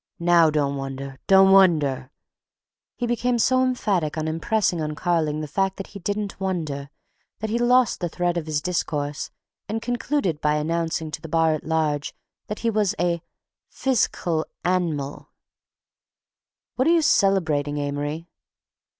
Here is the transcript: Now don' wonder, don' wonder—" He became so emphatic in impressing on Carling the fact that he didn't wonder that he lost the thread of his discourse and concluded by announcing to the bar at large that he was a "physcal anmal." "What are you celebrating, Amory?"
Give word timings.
Now 0.17 0.49
don' 0.49 0.77
wonder, 0.77 1.19
don' 1.27 1.51
wonder—" 1.51 2.09
He 2.95 3.05
became 3.05 3.37
so 3.37 3.61
emphatic 3.61 4.17
in 4.17 4.27
impressing 4.27 4.81
on 4.81 4.95
Carling 4.95 5.41
the 5.41 5.47
fact 5.47 5.77
that 5.77 5.85
he 5.93 5.99
didn't 5.99 6.39
wonder 6.39 6.89
that 7.37 7.51
he 7.51 7.59
lost 7.59 7.99
the 7.99 8.09
thread 8.09 8.35
of 8.35 8.47
his 8.47 8.63
discourse 8.63 9.29
and 9.69 9.79
concluded 9.79 10.41
by 10.41 10.55
announcing 10.55 11.11
to 11.11 11.21
the 11.21 11.29
bar 11.29 11.53
at 11.53 11.65
large 11.65 12.15
that 12.47 12.61
he 12.65 12.69
was 12.71 12.95
a 12.99 13.21
"physcal 13.71 14.45
anmal." 14.65 15.29
"What 16.77 16.87
are 16.87 16.91
you 16.95 17.03
celebrating, 17.03 17.77
Amory?" 17.77 18.27